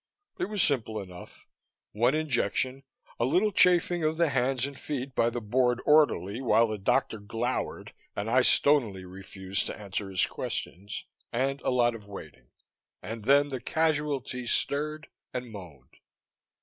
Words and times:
It 0.39 0.45
was 0.45 0.63
simple 0.63 0.99
enough. 0.99 1.45
One 1.91 2.15
injection, 2.15 2.81
a 3.19 3.23
little 3.25 3.51
chafing 3.51 4.03
of 4.03 4.17
the 4.17 4.29
hands 4.29 4.65
and 4.65 4.79
feet 4.79 5.13
by 5.13 5.29
the 5.29 5.39
bored 5.41 5.79
orderly 5.85 6.41
while 6.41 6.67
the 6.67 6.79
doctor 6.79 7.19
glowered 7.19 7.93
and 8.15 8.27
I 8.27 8.41
stonily 8.41 9.05
refused 9.05 9.67
to 9.67 9.79
answer 9.79 10.09
his 10.09 10.25
questions, 10.25 11.05
and 11.31 11.61
a 11.61 11.69
lot 11.69 11.93
of 11.93 12.07
waiting. 12.07 12.49
And 13.03 13.25
then 13.25 13.49
the 13.49 13.61
"casualty" 13.61 14.47
stirred 14.47 15.07
and 15.35 15.51
moaned. 15.51 15.97